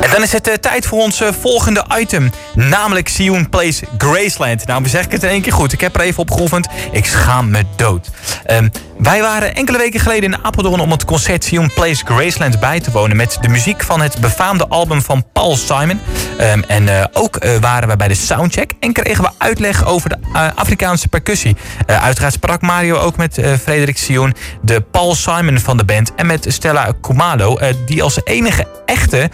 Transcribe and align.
En 0.00 0.10
dan 0.10 0.22
is 0.22 0.32
het 0.32 0.48
uh, 0.48 0.54
tijd 0.54 0.86
voor 0.86 0.98
ons 0.98 1.20
uh, 1.20 1.28
volgende 1.40 1.84
item. 1.98 2.30
Namelijk 2.54 3.08
Sion 3.08 3.48
Plays 3.48 3.80
Graceland. 3.98 4.66
Nou, 4.66 4.88
zeg 4.88 5.04
ik 5.04 5.12
het 5.12 5.22
in 5.22 5.28
één 5.28 5.42
keer 5.42 5.52
goed. 5.52 5.72
Ik 5.72 5.80
heb 5.80 5.94
er 5.94 6.00
even 6.00 6.20
op 6.20 6.30
geoefend. 6.30 6.68
Ik 6.92 7.06
schaam 7.06 7.50
me 7.50 7.62
dood. 7.76 8.08
Um, 8.50 8.70
wij 9.02 9.20
waren 9.20 9.54
enkele 9.54 9.78
weken 9.78 10.00
geleden 10.00 10.32
in 10.32 10.44
Apeldoorn 10.44 10.80
om 10.80 10.90
het 10.90 11.04
concert 11.04 11.44
Sion 11.44 11.72
Plays 11.74 12.02
Graceland 12.04 12.60
bij 12.60 12.80
te 12.80 12.90
wonen. 12.90 13.16
Met 13.16 13.38
de 13.40 13.48
muziek 13.48 13.82
van 13.82 14.00
het 14.00 14.20
befaamde 14.20 14.68
album 14.68 15.02
van 15.02 15.24
Paul 15.32 15.56
Simon. 15.56 16.00
Um, 16.40 16.62
en 16.66 16.86
uh, 16.86 17.04
ook 17.12 17.38
waren 17.60 17.88
we 17.88 17.96
bij 17.96 18.08
de 18.08 18.14
soundcheck. 18.14 18.72
En 18.80 18.92
kregen 18.92 19.24
we 19.24 19.30
uitleg 19.38 19.86
over 19.86 20.08
de 20.08 20.16
Afrikaanse 20.54 21.08
percussie. 21.08 21.56
uiteraard 21.86 22.32
sprak 22.32 22.60
Mario 22.60 22.96
ook 22.96 23.16
met 23.16 23.40
Frederik 23.62 23.98
Sion. 23.98 24.34
De 24.62 24.80
Paul 24.80 25.14
Simon 25.14 25.58
van 25.58 25.76
de 25.76 25.84
band. 25.84 26.14
En 26.14 26.26
met 26.26 26.46
Stella 26.48 26.92
Kumalo. 27.00 27.58
die 27.86 28.02
als 28.02 28.20
enige 28.24 28.66
echte 28.86 29.30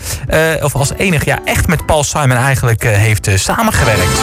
of 0.62 0.75
als 0.75 0.93
enige 0.96 1.25
ja, 1.27 1.39
echt 1.45 1.67
met 1.67 1.87
Paul 1.87 2.05
Simon 2.05 2.37
eigenlijk 2.37 2.83
heeft 2.83 3.28
samengewerkt. 3.34 4.20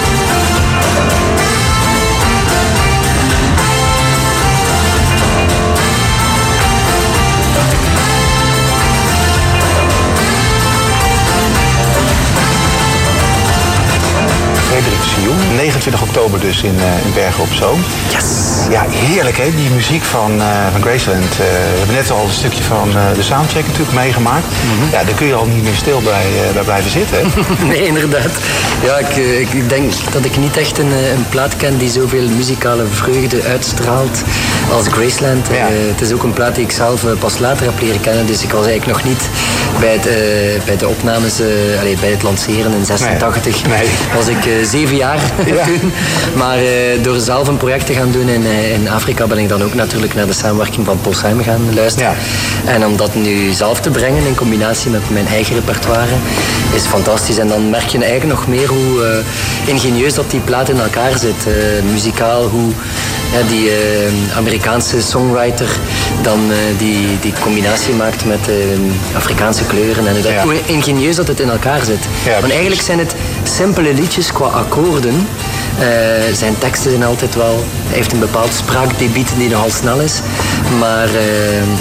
29 15.83 16.01
oktober 16.01 16.39
dus 16.39 16.63
in, 16.63 16.75
uh, 16.75 17.05
in 17.05 17.13
Bergen 17.13 17.43
op 17.43 17.53
Zoom. 17.53 17.79
Yes! 18.11 18.25
Ja, 18.69 18.85
heerlijk 18.89 19.37
hè, 19.37 19.55
die 19.55 19.69
muziek 19.69 20.03
van, 20.03 20.31
uh, 20.41 20.47
van 20.71 20.81
Graceland. 20.81 21.23
Uh, 21.23 21.37
we 21.37 21.77
hebben 21.77 21.95
net 21.95 22.11
al 22.11 22.23
een 22.23 22.31
stukje 22.31 22.63
van 22.63 22.89
de 23.15 23.23
soundcheck 23.23 23.65
natuurlijk 23.67 23.93
meegemaakt. 23.93 24.45
Mm 24.45 24.79
-hmm. 24.79 24.89
Ja, 24.91 25.03
daar 25.03 25.15
kun 25.15 25.27
je 25.27 25.33
al 25.33 25.45
niet 25.45 25.63
meer 25.63 25.75
stil 25.75 26.01
bij, 26.01 26.25
bij 26.53 26.63
blijven 26.63 26.91
zitten. 26.91 27.31
nee, 27.71 27.85
inderdaad. 27.85 28.31
Ja, 28.83 28.97
ik, 28.97 29.15
ik 29.49 29.69
denk 29.69 29.91
dat 30.11 30.25
ik 30.25 30.37
niet 30.37 30.57
echt 30.57 30.77
een, 30.77 30.91
een 30.91 31.25
plaat 31.29 31.55
ken 31.55 31.77
die 31.77 31.89
zoveel 31.89 32.29
muzikale 32.29 32.85
vreugde 32.91 33.43
uitstraalt 33.43 34.23
als 34.71 34.87
Graceland. 34.87 35.47
Ja. 35.47 35.67
het 35.69 36.01
is 36.01 36.11
ook 36.11 36.23
een 36.23 36.33
plaat 36.33 36.55
die 36.55 36.63
ik 36.63 36.71
zelf 36.71 37.05
pas 37.19 37.39
later 37.39 37.65
heb 37.65 37.81
leren 37.81 38.01
kennen. 38.01 38.25
Dus 38.25 38.43
ik 38.43 38.51
was 38.51 38.65
eigenlijk 38.65 38.97
nog 38.97 39.07
niet 39.07 39.29
bij, 39.79 39.93
het, 39.93 40.65
bij 40.65 40.77
de 40.77 40.87
opnames, 40.87 41.41
allez, 41.79 41.99
bij 41.99 42.11
het 42.11 42.23
lanceren 42.23 42.73
in 42.73 42.85
86. 42.85 43.67
Nee. 43.67 43.77
Nee. 43.77 43.87
Was 44.15 44.27
ik 44.27 44.65
zeven 44.65 44.95
jaar 44.95 45.19
ja. 45.45 45.63
toen. 45.69 45.93
Maar 46.35 46.57
door 47.01 47.19
zelf 47.19 47.47
een 47.47 47.57
project 47.57 47.85
te 47.85 47.93
gaan 47.93 48.11
doen 48.11 48.29
in, 48.29 48.45
in 48.73 48.89
Afrika 48.89 49.27
ben 49.27 49.37
ik 49.37 49.49
dan 49.49 49.63
ook 49.63 49.73
natuurlijk 49.73 50.13
naar 50.13 50.27
de 50.27 50.33
samenwerking 50.33 50.85
van 50.85 50.99
Paul 51.01 51.15
Simon 51.15 51.43
gaan 51.43 51.73
luisteren. 51.73 52.15
Ja. 52.65 52.71
En 52.71 52.85
om 52.85 52.97
dat 52.97 53.15
nu 53.15 53.51
zelf 53.51 53.79
te 53.79 53.89
brengen 53.89 54.25
in 54.25 54.35
combinatie 54.35 54.91
met 54.91 55.09
mijn 55.09 55.27
eigen 55.27 55.55
repertoire 55.55 56.15
is 56.73 56.85
fantastisch. 56.85 57.37
En 57.37 57.47
dan 57.47 57.69
merk 57.69 57.87
je 57.87 57.97
eigenlijk 57.97 58.39
nog 58.39 58.47
meer 58.47 58.67
hoe 58.67 59.23
uh, 59.65 59.69
ingenieus 59.73 60.13
dat 60.13 60.31
die 60.31 60.39
plaat 60.39 60.69
in 60.69 60.79
elkaar 60.79 61.17
zit. 61.17 61.47
muzikaal, 61.91 62.47
hoe 62.47 62.71
ja, 63.33 63.47
die 63.47 63.71
Amerikaanse 64.35 65.01
songwriter 65.01 65.67
dan 66.21 66.39
die, 66.77 67.19
die 67.21 67.33
combinatie 67.39 67.93
maakt 67.93 68.25
met 68.25 68.49
Afrikaanse 69.15 69.63
kleuren. 69.63 70.07
En 70.07 70.15
ja. 70.21 70.43
hoe 70.43 70.55
ingenieus 70.65 71.15
dat 71.15 71.27
het 71.27 71.39
in 71.39 71.49
elkaar 71.49 71.85
zit. 71.85 71.99
Ja, 72.25 72.39
Want 72.39 72.51
eigenlijk 72.51 72.81
zijn 72.81 72.99
het 72.99 73.15
simpele 73.43 73.93
liedjes 73.93 74.31
qua 74.31 74.45
akkoorden. 74.45 75.27
Uh, 75.79 76.35
zijn 76.35 76.57
teksten 76.57 76.91
zijn 76.91 77.03
altijd 77.03 77.35
wel... 77.35 77.63
Hij 77.87 77.95
heeft 77.95 78.11
een 78.11 78.19
bepaald 78.19 78.53
spraakdebiet 78.53 79.33
die 79.37 79.49
nogal 79.49 79.69
snel 79.69 79.99
is. 79.99 80.21
Maar 80.79 81.07
uh, 81.07 81.13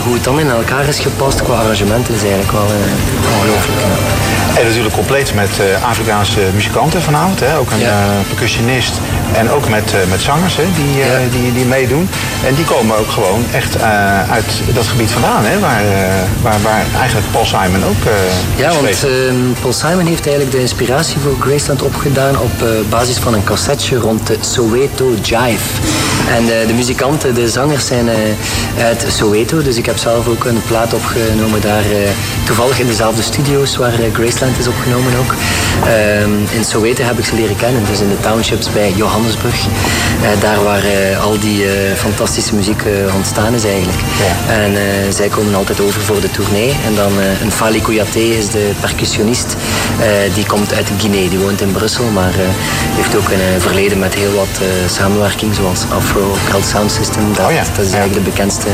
hoe 0.04 0.14
het 0.14 0.24
dan 0.24 0.40
in 0.40 0.50
elkaar 0.50 0.88
is 0.88 0.98
gepast 0.98 1.42
qua 1.42 1.54
arrangementen 1.54 2.14
is 2.14 2.20
eigenlijk 2.20 2.52
wel 2.52 2.66
uh, 2.66 3.34
ongelooflijk. 3.34 3.80
En 4.58 4.64
natuurlijk 4.66 4.94
compleet 4.94 5.34
met 5.34 5.50
Afrikaanse 5.84 6.40
muzikanten 6.54 7.02
vanavond. 7.02 7.40
Hè? 7.40 7.58
Ook 7.58 7.70
een 7.70 7.78
ja. 7.78 8.06
percussionist 8.28 8.92
en 9.34 9.50
ook 9.50 9.68
met, 9.68 9.94
met 10.08 10.20
zangers 10.20 10.56
hè? 10.56 10.64
Die, 10.74 10.96
ja. 10.96 11.18
die, 11.30 11.52
die 11.52 11.64
meedoen. 11.64 12.08
En 12.46 12.54
die 12.54 12.64
komen 12.64 12.98
ook 12.98 13.10
gewoon 13.10 13.44
echt 13.52 13.82
uit 14.30 14.44
dat 14.74 14.86
gebied 14.86 15.10
vandaan. 15.10 15.44
Hè? 15.44 15.58
Waar, 15.58 15.82
waar, 16.42 16.60
waar 16.62 16.84
eigenlijk 16.98 17.30
Paul 17.30 17.44
Simon 17.44 17.84
ook 17.84 18.02
Ja, 18.56 18.72
want 18.72 19.04
ehm, 19.04 19.60
Paul 19.60 19.72
Simon 19.72 20.06
heeft 20.06 20.26
eigenlijk 20.26 20.56
de 20.56 20.60
inspiratie 20.60 21.18
voor 21.18 21.36
Graceland 21.40 21.82
opgedaan 21.82 22.38
op 22.38 22.52
basis 22.88 23.16
van 23.16 23.34
een 23.34 23.44
cassetje 23.44 23.96
rond 23.96 24.26
de 24.26 24.36
Soweto 24.40 25.14
Jive. 25.22 25.80
En 26.28 26.44
de, 26.44 26.64
de 26.66 26.72
muzikanten, 26.72 27.34
de 27.34 27.48
zangers 27.48 27.86
zijn 27.86 28.06
uh, 28.06 28.84
uit 28.84 29.04
Soweto, 29.08 29.62
dus 29.62 29.76
ik 29.76 29.86
heb 29.86 29.98
zelf 29.98 30.28
ook 30.28 30.44
een 30.44 30.62
plaat 30.66 30.94
opgenomen 30.94 31.60
daar, 31.60 31.84
uh, 31.84 31.96
toevallig 32.44 32.80
in 32.80 32.86
dezelfde 32.86 33.22
studio's 33.22 33.76
waar 33.76 33.92
Graceland 34.12 34.58
is 34.58 34.66
opgenomen 34.66 35.12
ook. 35.18 35.34
in 36.50 36.64
Soweto 36.64 37.02
heb 37.02 37.18
ik 37.18 37.24
ze 37.24 37.34
leren 37.34 37.56
kennen, 37.56 37.82
dus 37.90 38.00
in 38.00 38.08
de 38.08 38.20
townships 38.20 38.72
bij 38.72 38.92
Johannesburg. 38.96 39.66
daar 40.40 40.62
waar 40.62 40.82
al 41.22 41.38
die 41.38 41.64
fantastische 41.96 42.54
muziek 42.54 42.82
ontstaan 43.14 43.54
is 43.54 43.64
eigenlijk. 43.64 43.98
Ja. 43.98 44.54
En 44.54 44.72
zij 45.12 45.28
komen 45.28 45.54
altijd 45.54 45.80
over 45.80 46.00
voor 46.00 46.20
de 46.20 46.30
tournee. 46.30 46.76
En 46.86 46.94
dan 46.94 47.12
een 47.42 47.52
Fali 47.52 47.82
Kouyaté 47.82 48.18
is 48.18 48.48
de 48.48 48.70
percussionist. 48.80 49.56
die 50.34 50.46
komt 50.46 50.74
uit 50.74 50.90
Guinea, 50.98 51.28
die 51.28 51.38
woont 51.38 51.60
in 51.60 51.72
Brussel, 51.72 52.04
maar 52.04 52.34
heeft 52.94 53.16
ook 53.16 53.28
een 53.28 53.60
verleden 53.60 53.98
met 53.98 54.14
heel 54.14 54.34
wat 54.34 54.60
samenwerking, 54.86 55.54
zoals 55.54 55.84
Afro 56.12 56.36
Cult 56.50 56.66
Sound 56.66 56.92
System. 56.92 57.32
Dat, 57.34 57.46
oh 57.46 57.52
ja. 57.52 57.62
dat 57.76 57.84
is 57.84 57.92
eigenlijk 57.92 58.24
de 58.24 58.30
bekendste 58.30 58.66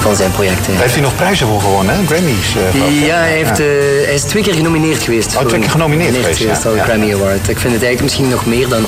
van 0.00 0.16
zijn 0.16 0.30
projecten. 0.30 0.72
Daar 0.72 0.82
heeft 0.82 0.92
hij 0.92 1.02
nog 1.02 1.14
prijzen 1.14 1.46
voor 1.46 1.60
gewonnen, 1.60 1.94
hè? 1.94 2.06
Grammys? 2.06 2.54
Uh, 2.56 3.06
ja, 3.06 3.16
hij, 3.16 3.32
heeft, 3.32 3.58
ja. 3.58 3.64
Uh, 3.64 3.70
hij 4.04 4.14
is 4.14 4.22
twee 4.22 4.42
keer 4.42 4.54
genomineerd 4.54 5.02
geweest. 5.02 5.36
Oh, 5.36 5.42
twee 5.42 5.60
keer 5.60 5.70
genomineerd 5.70 6.16
geweest, 6.16 6.38
geweest 6.38 6.62
ja. 6.62 6.84
Grammy 6.84 7.14
Award. 7.14 7.48
Ik 7.48 7.58
vind 7.58 7.72
het 7.72 7.82
eigenlijk 7.82 8.02
misschien 8.02 8.28
nog 8.28 8.46
meer 8.46 8.68
dan... 8.68 8.84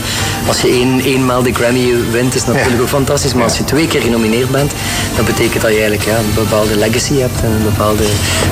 Als 0.46 0.60
je 0.60 0.68
één, 0.68 1.00
eenmaal 1.00 1.42
de 1.42 1.52
Grammy 1.52 1.94
wint, 2.10 2.34
is 2.34 2.44
natuurlijk 2.44 2.82
ook 2.82 2.88
fantastisch. 2.88 3.34
Maar 3.34 3.44
als 3.44 3.58
je 3.58 3.64
twee 3.64 3.86
keer 3.86 4.00
genomineerd 4.00 4.50
bent, 4.50 4.72
dat 5.16 5.24
betekent 5.24 5.62
dat 5.62 5.70
je 5.70 5.80
eigenlijk 5.80 6.08
ja, 6.08 6.16
een 6.16 6.34
bepaalde 6.34 6.76
legacy 6.76 7.18
hebt 7.18 7.40
en 7.42 7.50
een 7.50 7.62
bepaalde 7.62 8.04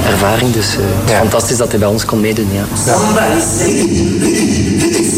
ervaring. 0.06 0.52
Dus 0.52 0.74
uh, 0.74 0.80
het 1.00 1.10
is 1.10 1.16
fantastisch 1.16 1.56
dat 1.56 1.70
hij 1.70 1.78
bij 1.78 1.88
ons 1.88 2.04
kon 2.04 2.20
meedoen, 2.20 2.48
ja. 2.52 2.64
Somebody 2.92 3.40
say, 3.58 3.70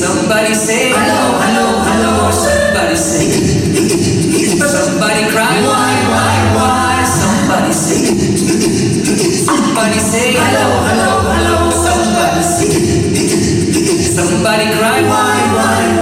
somebody 0.00 0.54
say, 0.66 0.92
hello, 0.94 1.22
hello, 1.44 1.66
hello, 1.90 2.30
somebody 2.30 2.96
say. 2.96 3.71
Somebody 4.68 5.24
cry, 5.30 5.60
why, 5.66 5.94
why, 6.14 6.36
why? 6.56 7.04
Somebody 7.04 7.72
sing. 7.72 8.16
Somebody 9.46 9.98
say, 9.98 10.32
hello, 10.34 10.66
hello, 10.86 11.12
hello. 11.32 11.70
Somebody 11.70 12.42
sing. 12.42 13.14
Somebody 14.16 14.66
cry, 14.78 15.02
why, 15.02 15.38
why, 15.56 15.98
why? 15.98 16.01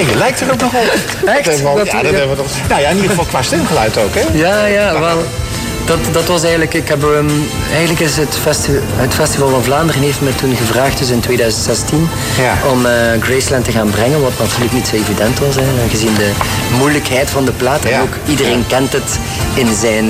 En 0.00 0.06
je 0.06 0.16
lijkt 0.16 0.40
er 0.40 0.52
ook 0.52 0.60
nog 0.60 0.74
op. 0.74 0.94
Echt? 1.24 1.62
Dat 1.62 1.86
ja, 1.86 2.02
dat 2.02 2.12
hebben 2.12 2.28
we 2.30 2.36
toch. 2.36 2.68
Nou 2.68 2.80
ja, 2.80 2.88
in 2.88 2.94
ieder 2.94 3.10
geval 3.10 3.24
qua 3.24 3.42
stemgeluid 3.42 3.98
ook, 3.98 4.14
hè? 4.14 4.22
Ja, 4.32 4.66
ja, 4.66 5.00
wel. 5.00 5.22
Dat, 5.90 6.14
dat 6.14 6.26
was 6.26 6.42
eigenlijk, 6.42 6.74
ik 6.74 6.88
heb, 6.88 7.02
um, 7.02 7.48
eigenlijk 7.70 8.00
is 8.00 8.16
het, 8.16 8.38
festi 8.42 8.72
het 8.96 9.14
Festival 9.14 9.48
van 9.48 9.64
Vlaanderen 9.64 10.02
heeft 10.02 10.20
me 10.20 10.34
toen 10.34 10.56
gevraagd, 10.56 10.98
dus 10.98 11.10
in 11.10 11.20
2016, 11.20 12.08
ja. 12.38 12.70
om 12.70 12.86
uh, 12.86 12.92
Graceland 13.20 13.64
te 13.64 13.72
gaan 13.72 13.90
brengen, 13.90 14.20
wat 14.20 14.38
natuurlijk 14.38 14.72
niet 14.72 14.88
zo 14.88 14.96
evident 14.96 15.38
was, 15.38 15.54
hè, 15.54 15.88
gezien 15.88 16.14
de 16.14 16.30
moeilijkheid 16.78 17.30
van 17.30 17.44
de 17.44 17.52
plaat. 17.52 17.84
En 17.84 18.00
ook 18.00 18.14
iedereen 18.26 18.66
kent 18.66 18.92
het 18.92 19.18
in 19.54 19.74
zijn, 19.74 20.04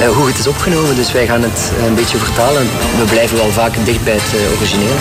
uh, 0.00 0.08
hoe 0.08 0.26
het 0.26 0.38
is 0.38 0.46
opgenomen, 0.46 0.96
dus 0.96 1.12
wij 1.12 1.26
gaan 1.26 1.42
het 1.42 1.72
een 1.86 1.94
beetje 1.94 2.18
vertalen. 2.18 2.62
We 2.98 3.04
blijven 3.04 3.36
wel 3.36 3.50
vaak 3.50 3.74
dicht 3.84 4.04
bij 4.04 4.14
het 4.14 4.34
uh, 4.34 4.58
origineel. 4.58 4.96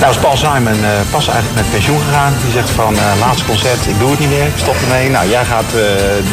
Nou 0.00 0.12
is 0.12 0.18
Paul 0.18 0.36
Simon 0.36 0.78
pas 1.10 1.28
eigenlijk 1.28 1.56
met 1.60 1.70
pensioen 1.70 2.00
gegaan. 2.00 2.34
Die 2.44 2.52
zegt 2.52 2.70
van 2.70 2.96
laatste 3.18 3.44
concert, 3.44 3.86
ik 3.86 3.98
doe 3.98 4.10
het 4.10 4.18
niet 4.18 4.28
meer, 4.28 4.46
ik 4.46 4.56
stop 4.56 4.76
ermee. 4.82 5.10
Nou, 5.10 5.28
jij 5.28 5.44
gaat 5.44 5.72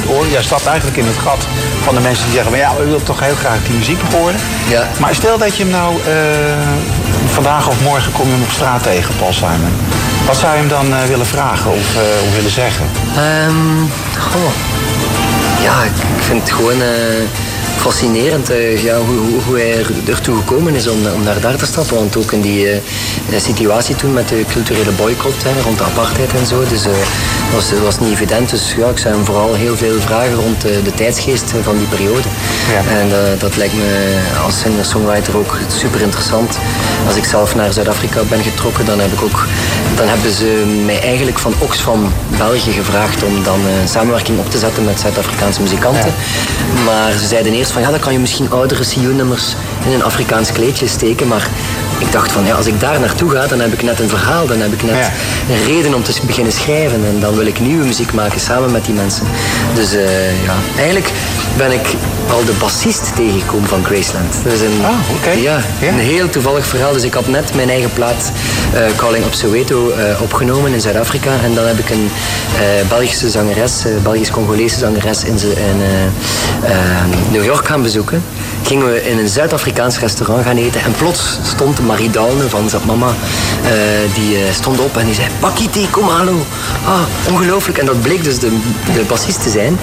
door. 0.06 0.28
Jij 0.28 0.44
stapt 0.44 0.66
eigenlijk 0.66 0.98
in 0.98 1.06
het 1.06 1.18
gat 1.18 1.48
van 1.84 1.96
de 1.96 2.02
mensen 2.02 2.24
die 2.24 2.34
zeggen 2.34 2.52
van 2.52 2.60
ja, 2.60 2.75
we 2.78 2.84
willen 2.84 3.04
toch 3.07 3.19
heel 3.19 3.36
graag 3.36 3.63
die 3.63 3.75
muziek 3.75 4.01
horen. 4.13 4.36
Ja. 4.68 4.88
Maar 5.00 5.15
stel 5.15 5.38
dat 5.38 5.57
je 5.57 5.63
hem 5.63 5.71
nou 5.71 5.95
vandaag 7.25 7.68
of 7.68 7.81
morgen 7.81 8.12
kom 8.12 8.25
je 8.25 8.31
hem 8.31 8.42
op 8.42 8.51
straat 8.51 8.83
tegen, 8.83 9.15
Paul 9.15 9.33
Simon. 9.33 9.75
Wat 10.25 10.38
zou 10.38 10.54
je 10.54 10.59
hem 10.59 10.68
dan 10.68 11.07
willen 11.07 11.25
vragen 11.25 11.71
of, 11.71 11.95
of 12.27 12.36
willen 12.36 12.51
zeggen? 12.51 12.86
Um, 13.48 13.92
goh. 14.19 14.51
Ja, 15.62 15.83
ik, 15.83 16.18
ik 16.18 16.24
vind 16.24 16.42
het 16.42 16.51
gewoon 16.51 16.81
fascinerend 17.77 18.51
uh, 18.51 18.83
ja, 18.83 18.97
hoe, 18.97 19.18
hoe, 19.18 19.41
hoe, 19.45 19.57
hij 19.57 19.85
ertoe 20.07 20.35
gekomen 20.35 20.75
is 20.75 20.88
om, 20.88 21.07
om 21.15 21.24
naar 21.24 21.39
daar 21.41 21.56
te 21.56 21.65
stappen. 21.65 21.95
Want 21.95 22.18
ook 22.18 22.31
in 22.31 22.41
die 22.41 22.65
uh, 22.65 22.79
situatie 23.38 23.95
toen 23.95 24.13
met 24.13 24.27
de 24.29 24.44
culturele 24.51 24.91
boycott 24.91 25.44
hè, 25.44 25.62
rond 25.62 25.77
de 25.77 25.83
apartheid 25.83 26.33
en 26.33 26.45
zo. 26.45 26.63
Dus 26.69 26.85
uh, 26.85 26.91
was, 27.53 27.71
was 27.83 28.00
niet 28.00 28.12
evident. 28.12 28.50
Dus 28.50 28.74
ja, 28.77 28.88
ik 28.88 28.97
zei 28.97 29.13
hem 29.13 29.25
vooral 29.25 29.53
heel 29.53 29.77
veel 29.77 30.00
vragen 30.00 30.33
rond 30.33 30.62
de 30.62 30.94
tijdsgeest 30.95 31.53
van 31.63 31.77
die 31.77 31.88
periode. 31.88 32.27
Ja. 32.71 33.00
En 33.00 33.38
dat 33.39 33.56
lijkt 33.56 33.74
me 33.74 34.19
als 34.45 34.59
singer-songwriter 34.59 35.38
ook 35.38 35.57
super 35.68 36.01
interessant. 36.01 36.57
Als 37.07 37.15
ik 37.15 37.24
zelf 37.24 37.56
naar 37.56 37.74
Zuid-Afrika 37.74 38.21
ben 38.29 38.44
getrokken, 38.44 38.85
dan, 38.85 39.00
heb 39.00 39.12
ik 39.12 39.21
ook, 39.21 39.45
dan 39.95 40.07
hebben 40.07 40.31
ze 40.31 40.81
mij 40.85 41.01
eigenlijk 41.01 41.39
van 41.39 41.53
Oxfam 41.57 42.12
België 42.38 42.71
gevraagd 42.71 43.24
om 43.24 43.44
dan 43.44 43.59
een 43.65 43.88
samenwerking 43.88 44.39
op 44.39 44.51
te 44.51 44.57
zetten 44.57 44.85
met 44.85 45.00
Zuid-Afrikaanse 45.00 45.62
muzikanten. 45.62 46.13
Maar 46.85 47.12
ze 47.12 47.27
zeiden 47.27 47.53
eerst 47.53 47.67
van 47.72 47.81
ja, 47.81 47.92
dan 47.92 48.00
kan 48.00 48.14
je 48.14 48.19
misschien 48.19 48.52
oudere 48.52 48.84
CU-nummers 48.84 49.56
in 49.86 49.92
een 49.92 50.04
Afrikaans 50.04 50.52
kleedje 50.52 50.88
steken. 50.88 51.28
Maar 51.28 51.50
ik 51.98 52.12
dacht 52.12 52.31
van 52.31 52.45
ja, 52.45 52.56
als 52.56 52.66
ik 52.66 52.80
daar 52.80 53.00
naartoe 53.00 53.30
ga, 53.30 53.48
dan 53.48 53.60
heb 53.60 53.74
ik 53.74 53.84
net 53.84 54.00
een 54.00 54.10
verhaal, 54.10 54.48
dan 54.48 54.60
heb 54.60 54.74
ik 54.74 54.84
net 54.84 55.12
een 55.50 55.63
reden 55.66 55.94
om 55.94 56.04
te 56.04 56.13
beginnen 56.25 56.54
schrijven. 56.54 57.06
En 57.06 57.19
dan 57.19 57.36
wil 57.36 57.45
ik 57.45 57.60
nieuwe 57.60 57.86
muziek 57.86 58.13
maken 58.13 58.39
samen 58.39 58.72
met 58.72 58.86
die 58.86 58.94
mensen. 58.94 59.25
Dus 59.75 59.94
uh, 59.94 60.44
ja, 60.44 60.56
eigenlijk 60.78 61.12
ben 61.57 61.72
ik 61.72 61.88
al 62.31 62.45
de 62.45 62.51
bassist 62.60 63.16
tegengekomen 63.16 63.69
van 63.69 63.86
Graceland. 63.86 64.34
Dat 64.44 64.54
is 64.54 64.62
een, 64.62 64.86
ah, 64.86 65.42
ja, 65.42 65.62
een 65.81 66.00
heel 66.00 66.30
toevallig 66.30 66.66
verhaal. 66.66 66.94
Dus 66.94 67.04
ik 67.04 67.13
had 67.13 67.28
net 67.28 67.56
mijn 67.56 67.69
eigen 67.69 67.94
plaat 67.94 68.31
uh, 68.74 68.81
Calling 68.95 69.25
op 69.25 69.34
Soweto 69.34 69.89
uh, 69.89 70.22
opgenomen 70.22 70.74
in 70.74 70.81
Zuid-Afrika. 70.81 71.31
En 71.44 71.54
dan 71.54 71.66
heb 71.66 71.80
ik 71.80 71.89
een 71.89 72.10
Belgische 72.89 73.30
zangeres, 73.30 73.84
Belgisch-Congolese 74.04 74.78
zangeres 74.78 75.24
in, 75.24 75.39
in 75.39 75.81
New 77.31 77.44
York 77.44 77.68
gaan 77.68 77.81
bezoeken 77.81 78.24
gingen 78.68 78.94
we 78.94 79.10
in 79.10 79.18
een 79.18 79.30
Zuid-Afrikaans 79.30 80.00
restaurant 80.00 80.46
gaan 80.46 80.58
eten. 80.58 80.81
En 80.81 80.92
plots 80.92 81.40
stond 81.44 81.86
Marie 81.86 82.10
Dalne 82.10 82.50
van 82.50 82.69
zijn 82.69 82.81
mama, 82.86 83.08
uh, 83.08 83.72
die 84.14 84.38
uh, 84.38 84.52
stond 84.52 84.80
op 84.80 84.98
en 84.98 85.06
die 85.06 85.16
zei: 85.16 85.28
Pakiti, 85.40 85.90
kom 85.90 86.08
hallo. 86.08 86.46
Ah, 86.86 87.31
ongelooflijk. 87.31 87.78
En 87.78 87.86
dat 87.86 88.02
bleek 88.02 88.24
dus 88.24 88.40
de, 88.40 88.50
de 88.94 89.04
bassist 89.08 89.44
te 89.44 89.50
zijn, 89.50 89.80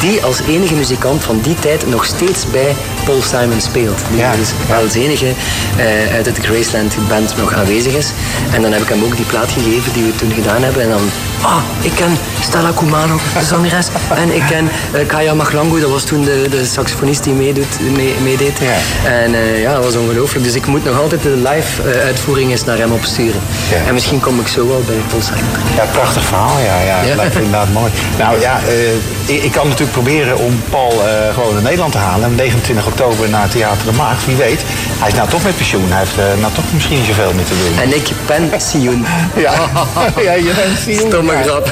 die 0.00 0.22
als 0.22 0.40
enige 0.48 0.74
muzikant 0.74 1.24
van 1.24 1.40
die 1.40 1.54
tijd 1.54 1.88
nog 1.88 2.04
steeds 2.04 2.50
bij 2.50 2.76
Paul 3.04 3.22
Simon 3.22 3.60
speelt. 3.60 3.98
Die 4.10 4.18
ja, 4.18 4.32
dus 4.36 4.50
als 4.82 4.94
enige 4.94 5.26
uh, 5.26 6.14
uit 6.14 6.26
het 6.26 6.38
Graceland 6.38 6.96
band 7.08 7.36
nog 7.36 7.54
aanwezig 7.54 7.92
is. 7.92 8.12
En 8.52 8.62
dan 8.62 8.72
heb 8.72 8.82
ik 8.82 8.88
hem 8.88 9.04
ook 9.04 9.16
die 9.16 9.26
plaat 9.26 9.50
gegeven 9.50 9.92
die 9.92 10.04
we 10.04 10.14
toen 10.16 10.32
gedaan 10.32 10.62
hebben. 10.62 10.82
En 10.82 10.88
dan, 10.88 11.10
ah, 11.42 11.62
ik 11.80 11.92
ken 11.94 12.16
Stella 12.40 12.70
Kumano, 12.74 13.18
de 13.38 13.44
zangeres. 13.44 13.86
en 14.22 14.34
ik 14.34 14.42
ken 14.48 14.68
Kaya 15.06 15.34
Maglangu, 15.34 15.80
dat 15.80 15.90
was 15.90 16.04
toen 16.04 16.24
de, 16.24 16.46
de 16.50 16.64
saxofonist 16.64 17.24
die 17.24 17.32
meedoet, 17.32 17.80
mee, 17.96 18.14
meedeed. 18.22 18.58
Ja. 18.58 19.10
En 19.10 19.32
uh, 19.32 19.60
ja, 19.60 19.74
dat 19.74 19.84
was 19.84 19.96
ongelooflijk. 19.96 20.44
Dus 20.44 20.54
ik 20.54 20.66
moet 20.66 20.84
nog 20.84 21.00
altijd 21.00 21.22
de 21.22 21.36
live 21.36 21.82
uh, 21.82 22.04
uitvoering 22.04 22.50
eens 22.50 22.64
naar 22.64 22.78
hem 22.78 22.92
opsturen. 22.92 23.40
Ja. 23.70 23.76
En 23.86 23.94
misschien 23.94 24.20
kom 24.20 24.40
ik 24.40 24.48
zo 24.48 24.68
wel 24.68 24.82
bij 24.86 24.96
Paul 25.08 25.22
Simon. 25.22 25.40
Ja, 25.76 25.84
prachtig 25.92 26.24
verhaal. 26.24 26.58
Ja, 26.58 26.80
ja. 26.80 27.02
ja. 27.02 27.14
lijkt 27.14 27.34
me 27.34 27.42
inderdaad 27.42 27.72
mooi. 27.72 27.92
Nou 28.18 28.40
ja, 28.40 28.60
uh, 28.68 29.34
ik, 29.34 29.42
ik, 29.42 29.52
kan 29.52 29.64
natuurlijk 29.64 29.92
proberen 29.92 30.38
om 30.38 30.62
Paul 30.70 31.02
gewoon 31.32 31.56
in 31.56 31.62
Nederland 31.62 31.92
te 31.92 31.98
halen. 31.98 32.34
29 32.34 32.86
oktober 32.86 33.28
naar 33.28 33.48
Theater 33.48 33.84
de 33.84 33.92
Maagd. 33.92 34.26
Wie 34.26 34.36
weet. 34.36 34.62
Hij 34.98 35.08
is 35.08 35.14
nou 35.14 35.28
toch 35.28 35.42
met 35.42 35.56
pensioen. 35.56 35.88
Hij 35.88 35.98
heeft 35.98 36.40
nou 36.40 36.52
toch 36.52 36.64
misschien 36.72 37.04
zoveel 37.04 37.32
meer 37.34 37.44
te 37.44 37.54
doen. 37.64 37.82
En 37.82 37.94
ik 37.94 38.08
ben 38.26 38.48
pensioen. 38.48 39.06
ja. 39.46 39.52
ja, 40.28 40.32
je 40.32 40.52
bent 40.54 40.84
pensioen. 40.84 41.26
Grap. 41.28 41.68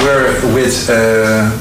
We're 0.04 0.54
with 0.54 0.88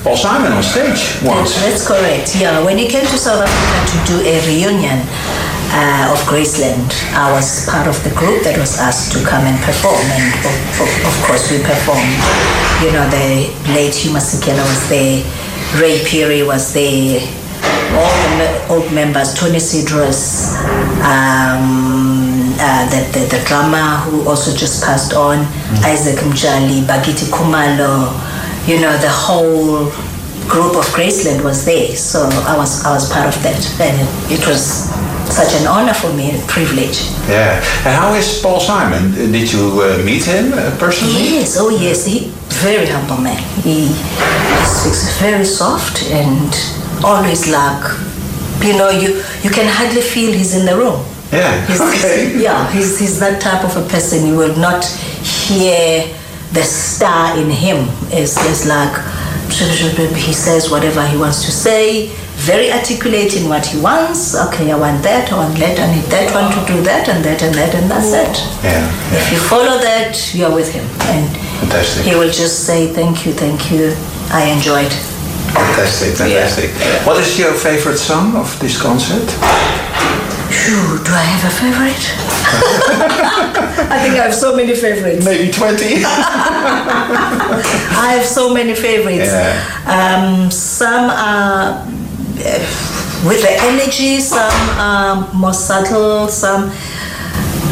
Paul 0.04 0.16
Simon 0.16 0.52
on 0.54 0.64
stage 0.64 1.20
once. 1.24 1.60
That's 1.60 1.86
correct. 1.86 2.40
Yeah, 2.40 2.64
when 2.64 2.78
he 2.78 2.88
came 2.88 3.06
to 3.06 3.18
South 3.18 3.44
Africa 3.44 3.80
to 3.92 3.98
do 4.08 4.18
a 4.28 4.40
reunion 4.48 5.04
uh, 5.74 6.12
of 6.12 6.20
Graceland. 6.28 6.92
I 7.16 7.32
was 7.32 7.68
part 7.68 7.88
of 7.88 7.96
the 8.04 8.12
group 8.12 8.44
that 8.44 8.58
was 8.58 8.80
asked 8.80 9.12
to 9.14 9.24
come 9.24 9.46
and 9.48 9.58
perform, 9.64 10.04
and 10.12 10.28
of, 10.44 10.56
of, 10.84 10.92
of 11.08 11.16
course 11.24 11.52
we 11.52 11.60
performed. 11.64 12.20
You 12.84 12.92
know, 12.92 13.08
the 13.08 13.52
late 13.72 13.96
Hugh 13.96 14.12
Masekela 14.12 14.64
was 14.64 14.84
there, 14.90 15.24
Ray 15.80 16.04
Peary 16.04 16.44
was 16.44 16.74
there, 16.74 17.22
all 17.96 18.20
the 18.40 18.50
old 18.70 18.92
members, 18.94 19.34
Tony 19.34 19.60
Sidros, 19.60 20.56
um, 21.04 22.31
uh, 22.62 22.86
the, 22.94 23.02
the, 23.12 23.26
the, 23.38 23.44
drummer 23.46 23.98
who 24.06 24.30
also 24.30 24.56
just 24.56 24.84
passed 24.84 25.14
on, 25.14 25.40
mm-hmm. 25.40 25.86
Isaac 25.86 26.20
Mjali, 26.24 26.86
Bagiti 26.86 27.26
Kumalo, 27.34 28.14
you 28.68 28.80
know, 28.80 28.96
the 28.98 29.10
whole 29.10 29.90
group 30.48 30.78
of 30.78 30.86
Graceland 30.94 31.44
was 31.44 31.66
there, 31.66 31.96
so 31.96 32.30
I 32.46 32.56
was 32.56 32.86
I 32.86 32.94
was 32.94 33.10
part 33.12 33.28
of 33.28 33.42
that, 33.44 33.62
and 33.80 33.98
it 34.32 34.46
was 34.48 34.92
such 35.32 35.54
an 35.60 35.66
honor 35.68 35.94
for 35.94 36.12
me, 36.14 36.38
a 36.38 36.42
privilege. 36.48 37.08
Yeah. 37.28 37.56
And 37.86 37.96
how 37.96 38.14
is 38.14 38.42
Paul 38.42 38.60
Simon? 38.60 39.14
Did 39.32 39.52
you 39.52 39.82
uh, 39.82 40.04
meet 40.04 40.26
him 40.26 40.54
uh, 40.54 40.76
personally? 40.78 41.40
Yes. 41.40 41.58
Oh, 41.58 41.70
yes. 41.70 42.06
He 42.06 42.32
very 42.62 42.88
humble 42.88 43.18
man. 43.18 43.42
He, 43.64 43.88
he 43.88 44.66
speaks 44.66 45.18
very 45.20 45.46
soft 45.46 46.04
and 46.12 46.54
always 47.04 47.48
like, 47.48 47.84
you 48.62 48.78
know, 48.78 48.90
you 48.90 49.24
you 49.42 49.50
can 49.50 49.68
hardly 49.68 50.02
feel 50.02 50.32
he's 50.32 50.56
in 50.56 50.66
the 50.66 50.76
room. 50.76 51.00
Yeah. 51.32 51.66
He's, 51.66 51.82
okay. 51.82 52.32
He's, 52.34 52.42
yeah. 52.42 52.72
He's 52.72 53.00
he's 53.00 53.20
that 53.20 53.42
type 53.42 53.64
of 53.64 53.76
a 53.78 53.88
person. 53.88 54.26
You 54.28 54.38
will 54.38 54.58
not 54.58 54.86
hear 54.86 56.14
the 56.52 56.64
star 56.64 57.38
in 57.38 57.50
him. 57.50 57.88
It's, 58.12 58.36
it's 58.46 58.68
like 58.68 58.96
he 59.52 60.34
says 60.34 60.70
whatever 60.70 61.06
he 61.06 61.18
wants 61.18 61.46
to 61.46 61.52
say, 61.52 62.08
very 62.42 62.72
articulate 62.72 63.36
in 63.36 63.48
what 63.48 63.66
he 63.66 63.80
wants. 63.80 64.36
Okay, 64.48 64.72
I 64.72 64.78
want 64.78 65.04
that, 65.04 65.32
I 65.32 65.36
want 65.38 65.58
that, 65.60 65.80
I 65.80 65.94
need 65.94 66.06
that 66.06 66.34
one 66.34 66.50
to 66.50 66.74
do 66.74 66.82
that 66.84 67.08
and 67.08 67.24
that 67.24 67.44
and 67.44 67.54
that, 67.56 67.76
and 67.76 67.92
that's 67.92 68.14
it. 68.14 68.36
Yeah, 68.64 68.82
yeah. 68.82 69.20
If 69.20 69.32
you 69.32 69.38
follow 69.40 69.78
that, 69.78 70.34
you're 70.34 70.54
with 70.54 70.74
him. 70.74 70.86
And 71.14 71.30
fantastic. 71.60 72.06
he 72.06 72.16
will 72.16 72.32
just 72.32 72.66
say, 72.66 72.88
Thank 72.88 73.26
you, 73.26 73.34
thank 73.34 73.72
you. 73.72 73.94
I 74.32 74.50
enjoyed. 74.50 74.92
Fantastic, 75.54 76.16
fantastic. 76.16 76.72
Yeah. 76.80 77.06
What 77.06 77.20
is 77.20 77.38
your 77.38 77.54
favorite 77.54 77.98
song 77.98 78.36
of 78.36 78.60
this 78.60 78.82
concert? 78.82 79.28
Phew, 80.62 81.02
do 81.04 81.12
I 81.12 81.26
have 81.26 81.44
a 81.50 81.54
favorite? 81.58 82.06
I 83.92 83.98
think 84.04 84.14
I 84.14 84.26
have 84.26 84.36
so 84.36 84.56
many 84.56 84.76
favorites. 84.76 85.26
Maybe 85.26 85.52
20. 85.52 86.06
I 87.98 88.14
have 88.18 88.26
so 88.26 88.54
many 88.54 88.76
favorites. 88.76 89.32
Yeah. 89.32 89.58
Um, 89.90 90.52
some 90.52 91.10
are 91.10 91.82
uh, 91.82 93.26
with 93.26 93.42
the 93.42 93.58
energy, 93.74 94.20
some 94.20 94.54
are 94.78 95.34
more 95.34 95.54
subtle, 95.54 96.28
some 96.28 96.70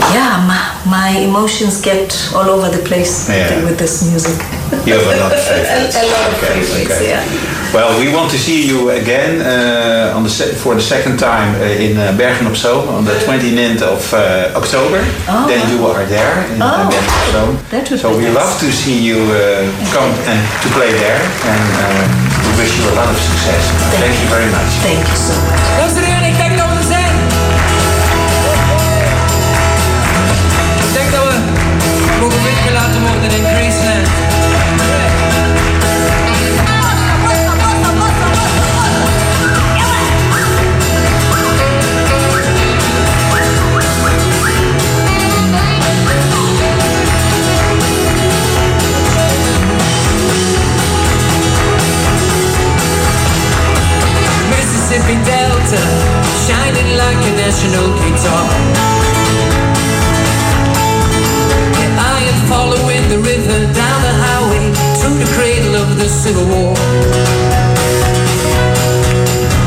yeah, 0.10 0.42
my, 0.48 0.90
my, 0.90 1.10
emotions 1.20 1.82
get 1.82 2.10
all 2.34 2.50
over 2.50 2.76
the 2.76 2.84
place 2.88 3.30
yeah. 3.30 3.64
with 3.66 3.78
this 3.78 4.10
music. 4.10 4.38
You 4.88 4.94
have 4.98 5.06
a 5.06 5.20
lot 5.20 5.32
of 5.32 5.40
favorites. 5.46 5.96
a, 5.96 6.02
a, 6.02 6.08
lot 6.10 6.32
of 6.32 6.38
okay, 6.42 6.64
favorites, 6.64 6.92
okay. 6.92 7.10
yeah. 7.10 7.59
Well, 7.72 8.00
we 8.00 8.12
want 8.12 8.32
to 8.32 8.38
see 8.38 8.66
you 8.66 8.90
again 8.90 9.42
uh, 9.46 10.18
on 10.18 10.24
the 10.24 10.30
for 10.30 10.74
the 10.74 10.82
second 10.82 11.20
time 11.20 11.54
uh, 11.62 11.86
in 11.86 11.98
uh, 11.98 12.18
Bergen 12.18 12.48
op 12.48 12.56
Zoom 12.56 12.88
on 12.88 13.06
the 13.06 13.14
29th 13.22 13.84
of 13.84 14.14
uh, 14.14 14.58
October. 14.58 15.06
Oh, 15.30 15.46
then 15.48 15.62
you 15.70 15.86
are 15.86 16.04
there 16.06 16.50
in 16.50 16.60
uh, 16.62 16.66
oh, 16.66 16.90
Bergen 16.90 17.14
op 17.14 17.94
Zoom. 17.94 17.98
So 17.98 18.18
we 18.18 18.24
nice. 18.24 18.34
love 18.34 18.60
to 18.60 18.72
see 18.72 18.98
you 18.98 19.22
uh, 19.22 19.70
come 19.94 20.10
and 20.26 20.42
to 20.64 20.70
play 20.74 20.92
there, 20.98 21.22
and 21.46 22.10
we 22.42 22.52
wish 22.58 22.74
you 22.80 22.90
a 22.90 22.96
lot 22.98 23.10
of 23.10 23.18
success. 23.18 23.62
Thank, 23.94 24.02
Thank 24.04 24.18
you 24.18 24.30
very 24.34 24.50
much. 24.50 24.70
Thank 24.82 25.06
you 25.08 25.16
so 25.16 25.36
much. 25.46 26.09
civil 66.20 66.44
war. 66.52 66.76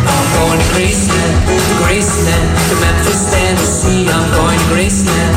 I'm 0.04 0.26
going 0.36 0.60
to 0.60 0.68
Graceland, 0.76 1.36
to 1.48 1.74
Graceland, 1.80 2.48
to 2.68 2.74
Memphis, 2.76 3.24
Tennessee. 3.32 4.04
I'm 4.04 4.28
going 4.36 4.58
to 4.60 4.68
Graceland. 4.68 5.32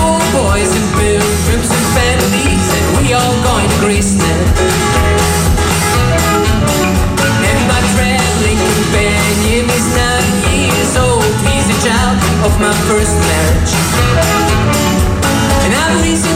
All 0.00 0.24
boys 0.32 0.72
and 0.72 0.88
build 0.96 1.28
groups 1.44 1.68
and 1.68 1.86
families, 1.92 2.66
and 2.72 2.86
we 3.04 3.12
all 3.12 3.36
going 3.44 3.68
to 3.68 3.78
Graceland. 3.84 4.48
And 7.20 7.60
my 7.68 7.80
traveling 7.92 8.60
companion 8.64 9.68
is 9.68 9.86
nine 9.92 10.32
years 10.56 10.96
old. 10.96 11.20
He's 11.44 11.68
a 11.68 11.76
child 11.84 12.16
of 12.48 12.52
my 12.64 12.72
first 12.88 13.12
marriage. 13.28 13.72
And 15.68 15.76
I 15.76 15.84
believe 16.00 16.27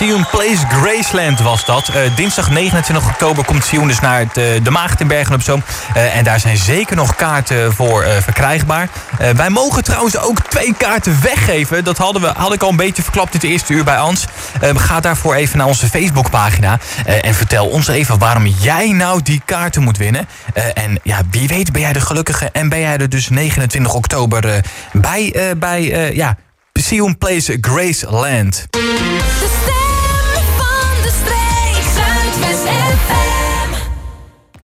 Sion 0.00 0.26
Place 0.30 0.66
Graceland 0.68 1.40
was 1.40 1.64
dat. 1.64 1.88
Eh, 1.88 2.16
dinsdag 2.16 2.50
29 2.50 3.08
oktober 3.08 3.44
komt 3.44 3.64
Sion 3.64 3.88
dus 3.88 4.00
naar 4.00 4.20
eh, 4.20 4.28
de 4.62 4.70
Maagd 4.70 5.30
op 5.32 5.42
Zoom. 5.42 5.62
Eh, 5.94 6.16
en 6.16 6.24
daar 6.24 6.40
zijn 6.40 6.56
zeker 6.56 6.96
nog 6.96 7.14
kaarten 7.14 7.74
voor 7.74 8.04
verkrijgbaar. 8.22 8.88
wij 9.36 9.50
mogen 9.50 9.84
trouwens 9.84 10.18
ook 10.18 10.40
twee 10.48 10.74
kaarten 10.76 11.18
weggeven. 11.22 11.84
Dat 11.84 11.98
hadden 11.98 12.22
we, 12.22 12.28
had 12.36 12.52
ik 12.52 12.62
al 12.62 12.70
een 12.70 12.76
beetje 12.76 13.02
verklapt 13.02 13.32
dit 13.32 13.42
eerste 13.42 13.72
uur 13.72 13.84
bij 13.84 13.96
Ans. 13.96 14.24
Ehm, 14.60 14.76
ga 14.76 15.00
daarvoor 15.00 15.34
even 15.34 15.58
naar 15.58 15.66
onze 15.66 15.88
Facebookpagina. 15.88 16.78
en 17.22 17.34
vertel 17.34 17.66
ons 17.66 17.88
even 17.88 18.18
waarom 18.18 18.46
jij 18.46 18.92
nou 18.92 19.22
die 19.22 19.42
kaarten 19.44 19.82
moet 19.82 19.96
winnen. 19.96 20.28
en 20.74 21.00
ja, 21.02 21.20
wie 21.30 21.48
weet 21.48 21.72
ben 21.72 21.80
jij 21.80 21.92
de 21.92 22.00
gelukkige. 22.00 22.50
En 22.52 22.68
ben 22.68 22.80
jij 22.80 22.96
er 22.96 23.08
dus 23.08 23.28
29 23.28 23.94
oktober 23.94 24.64
bij, 24.92 25.54
bij 25.56 26.12
ja, 26.14 26.36
Sion 26.72 27.18
Place 27.18 27.58
Graceland. 27.60 28.66